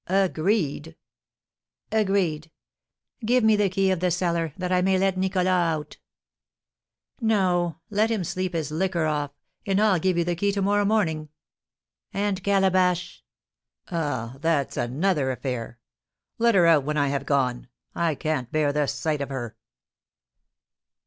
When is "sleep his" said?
8.23-8.71